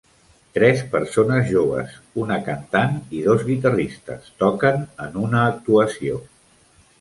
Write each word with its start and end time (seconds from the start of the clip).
Tres 0.53 0.79
persones 0.93 1.43
joves, 1.49 1.91
una 2.23 2.37
cantant 2.47 2.95
i 3.19 3.21
dos 3.27 3.45
guitarristes, 3.51 4.33
toquen 4.45 4.83
en 5.07 5.21
una 5.27 5.45
actuació. 5.53 6.19